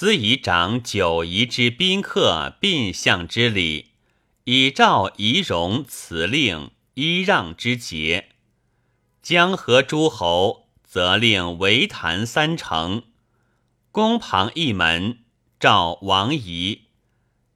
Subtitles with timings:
[0.00, 3.88] 司以长九夷之宾客并相之礼，
[4.44, 8.30] 以照仪容辞令揖让之节。
[9.20, 13.02] 江河诸侯则令围坛三城，
[13.92, 15.18] 宫旁一门
[15.58, 16.84] 召王仪，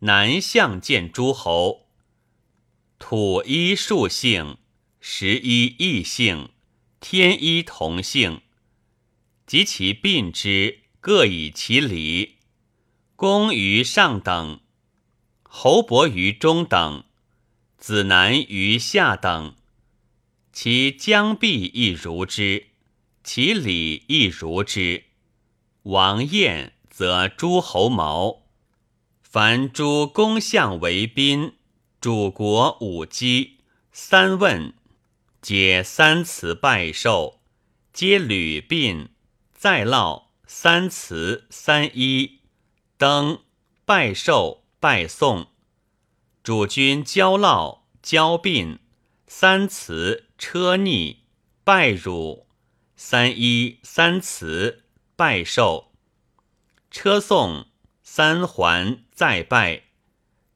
[0.01, 1.87] 南向见诸侯。
[2.99, 4.59] 土一数姓，
[5.01, 6.51] 十一异姓，
[7.01, 8.43] 天一同姓，
[9.47, 12.34] 及其并之，各以其礼。
[13.17, 14.59] 公于上等，
[15.45, 17.05] 侯伯于中等，
[17.79, 19.55] 子男于下等。
[20.53, 22.67] 其将必亦如之，
[23.23, 25.05] 其礼亦如之。
[25.85, 28.49] 王宴则诸侯谋。
[29.23, 31.55] 凡诸公相为宾，
[32.01, 33.59] 主国五姬
[33.93, 34.75] 三问，
[35.41, 37.41] 皆三辞拜寿，
[37.93, 39.11] 皆履宾，
[39.53, 42.39] 再烙三辞三揖，
[42.99, 43.41] 登
[43.85, 45.49] 拜寿拜送。
[46.43, 48.79] 主君交烙交宾
[49.27, 50.25] 三辞。
[50.37, 51.23] 车逆
[51.63, 52.49] 拜汝
[52.97, 54.85] 三一三辞
[55.17, 55.93] 拜寿，
[56.91, 57.69] 车送
[58.03, 59.85] 三还再拜，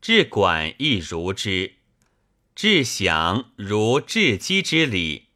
[0.02, 1.76] 至管亦如之，
[2.54, 5.28] 至享如至机之礼，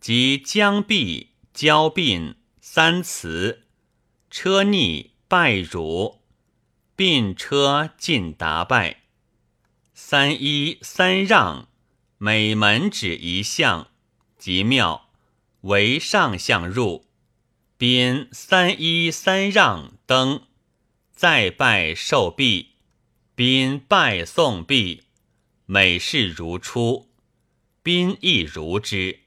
[0.00, 3.62] 即将毕交鬓三辞，
[4.28, 6.20] 车逆拜汝，
[7.04, 9.02] 并车进达拜，
[9.92, 11.66] 三一三让。
[12.16, 13.88] 每门指一项，
[14.38, 15.08] 即庙
[15.62, 17.08] 为上相入，
[17.76, 20.44] 宾三揖三让登，
[21.12, 22.76] 再拜受毕，
[23.34, 25.02] 宾拜送毕，
[25.66, 27.08] 每事如初，
[27.82, 29.22] 宾亦如之。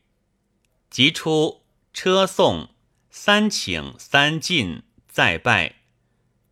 [0.89, 2.69] 即出车送
[3.09, 5.75] 三请三进，再拜，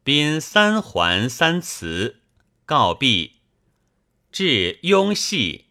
[0.04, 2.22] 宾三还三辞，
[2.66, 3.38] 告毕，
[4.32, 5.66] 至雍系。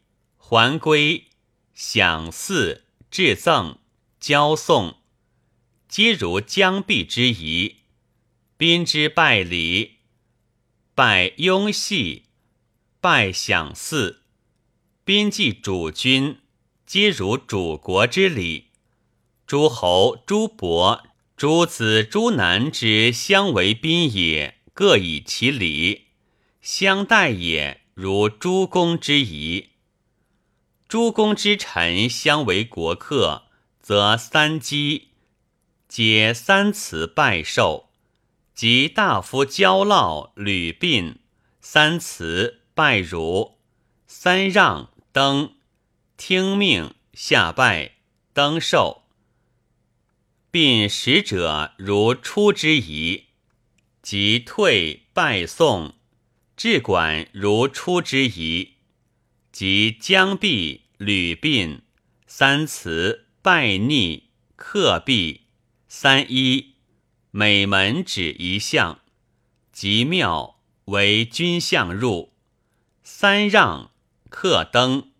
[0.45, 1.29] 还归、
[1.73, 3.79] 享祀、致赠、
[4.21, 4.99] 交送，
[5.89, 7.77] 皆如将毕之仪。
[8.59, 10.01] 宾之拜礼，
[10.95, 12.25] 拜雍系，
[13.01, 14.21] 拜享祀。
[15.07, 16.41] 宾祭主君，
[16.85, 18.67] 皆如主国之礼。
[19.47, 21.03] 诸侯、诸伯、
[21.43, 26.07] 诸子、诸男之相为宾也，各以其礼。
[26.61, 29.71] 相待也，如诸公之仪。
[30.87, 33.47] 诸公之臣相为国客，
[33.81, 35.09] 则三击，
[35.89, 37.89] 皆三辞拜寿；
[38.55, 41.19] 及大夫交烙履宾，
[41.61, 43.57] 三辞拜如；
[44.07, 45.55] 三让登，
[46.17, 47.97] 听命下拜
[48.33, 49.02] 登寿。
[50.53, 53.25] 并使者如出之仪，
[54.01, 55.95] 即退拜送；
[56.57, 58.75] 至管如出之仪，
[59.51, 60.83] 即将毕。
[60.99, 61.83] 吕宾
[62.29, 65.47] 三辞拜逆克毕
[65.89, 66.77] 三一
[67.33, 69.01] 每门指一项，
[69.73, 72.35] 即庙为君相入
[73.03, 73.91] 三让
[74.31, 75.11] 克登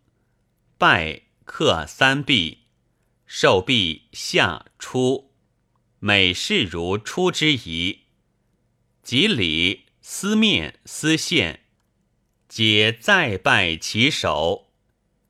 [0.77, 2.59] 拜克三毕
[3.25, 5.31] 受毕下出
[5.99, 8.01] 每事如出之仪，
[9.01, 11.61] 即礼司面司宪
[12.47, 14.71] 皆再拜其首。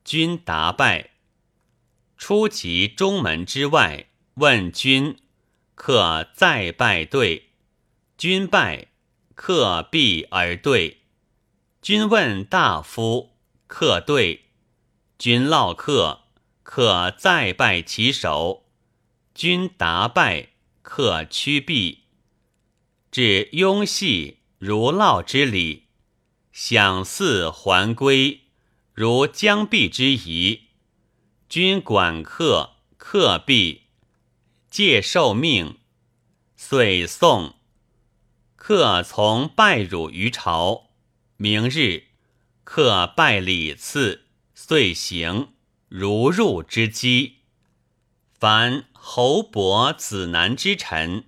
[0.04, 1.12] 君答拜，
[2.18, 5.18] 出其中门之外，问君，
[5.76, 7.52] 客再拜对。
[8.18, 8.88] 君拜，
[9.34, 11.04] 客避而对。
[11.82, 13.38] 君问大夫，
[13.68, 14.48] 客对。
[15.18, 16.23] 君唠客，
[16.64, 18.66] 客再拜其首。
[19.36, 20.50] 君答拜，
[20.82, 22.04] 客屈臂。
[23.12, 25.84] 至雍系如烙之礼，
[26.52, 28.42] 享祀还归。
[28.94, 30.68] 如将毕之仪，
[31.50, 33.84] 君管客，客毕，
[34.70, 35.80] 借受命，
[36.56, 37.56] 遂送。
[38.56, 40.92] 客从拜汝于朝，
[41.38, 42.10] 明日，
[42.64, 45.53] 客拜礼次，遂行，
[45.96, 47.36] 如入之机。
[48.40, 51.26] 凡侯伯子男之臣，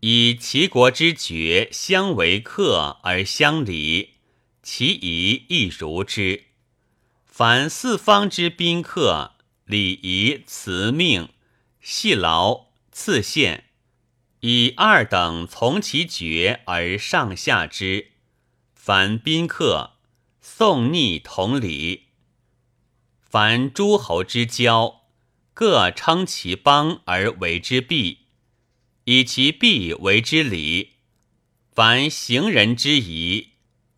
[0.00, 4.14] 以齐国之爵相为客而相礼，
[4.62, 6.44] 其仪亦如之。
[7.26, 9.32] 凡四方之宾客，
[9.66, 11.28] 礼仪辞命，
[11.82, 13.64] 系劳赐献，
[14.40, 18.12] 以二等从其爵而上下之。
[18.74, 19.98] 凡宾客，
[20.40, 22.06] 送逆同礼。
[23.32, 25.04] 凡诸侯之交，
[25.54, 28.26] 各称其邦而为之弊，
[29.04, 30.96] 以其弊为之礼。
[31.70, 33.52] 凡行人之仪，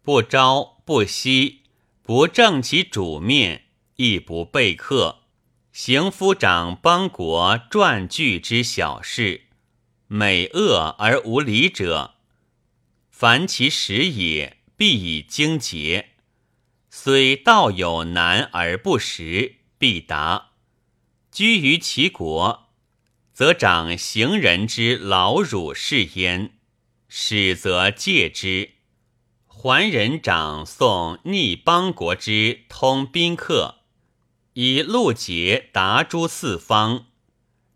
[0.04, 1.62] 不朝不夕，
[2.00, 3.64] 不正其主面，
[3.96, 5.22] 亦不备课。
[5.72, 9.46] 行夫长邦国传据之小事，
[10.06, 12.14] 美恶而无礼者，
[13.10, 16.10] 凡其实也，必以精节。
[16.96, 20.52] 虽道有难而不实，必达。
[21.32, 22.68] 居于其国，
[23.32, 26.50] 则长行人之劳辱事焉；
[27.08, 28.74] 始则戒之。
[29.48, 33.80] 还人长送逆邦国之通宾客，
[34.52, 37.06] 以路节达诸四方。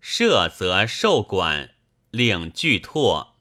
[0.00, 1.74] 赦则受管，
[2.12, 3.34] 令具拓；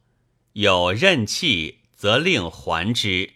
[0.53, 3.35] 有任气，则令还之。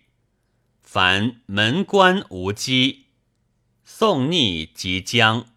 [0.93, 3.05] 凡门关无机，
[3.85, 5.47] 宋逆即将。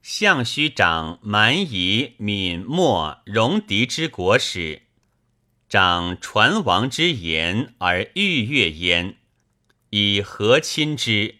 [0.00, 4.84] 相须长蛮夷闽末戎狄之国史，
[5.68, 9.18] 长传王之言而欲悦焉，
[9.90, 11.34] 以和亲之。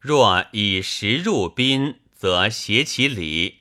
[0.00, 3.58] 若以时入宾，则挟其礼，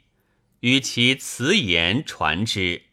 [0.62, 2.84] 与其辞言传之。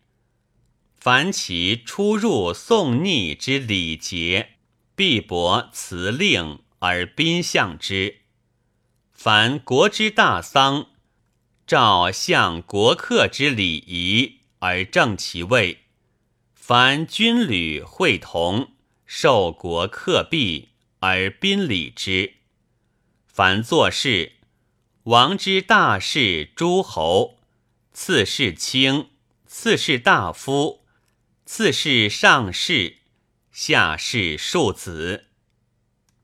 [0.96, 4.57] 凡其出入宋逆之礼节。
[4.98, 8.22] 必博辞令而宾相之。
[9.12, 10.88] 凡国之大丧，
[11.68, 15.84] 照相国客之礼仪而正其位。
[16.52, 18.72] 凡军旅会同，
[19.06, 22.34] 受国客币而宾礼之。
[23.24, 24.32] 凡作事，
[25.04, 27.38] 王之大事，诸侯
[27.92, 29.10] 次世卿，
[29.46, 30.84] 次世大夫，
[31.44, 32.97] 次世上士。
[33.58, 35.27] 下士庶子，